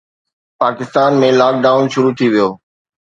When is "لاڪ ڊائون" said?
1.39-1.85